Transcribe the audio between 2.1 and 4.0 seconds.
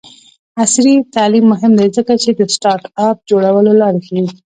چې د سټارټ اپ جوړولو لارې